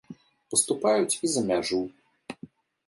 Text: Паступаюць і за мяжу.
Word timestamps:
Паступаюць 0.53 1.19
і 1.29 1.31
за 1.35 1.41
мяжу. 1.51 1.81